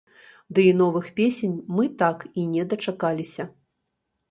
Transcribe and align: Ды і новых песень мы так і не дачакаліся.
Ды 0.57 0.63
і 0.69 0.71
новых 0.79 1.05
песень 1.19 1.53
мы 1.77 1.85
так 2.01 2.27
і 2.39 2.47
не 2.57 2.67
дачакаліся. 2.73 3.49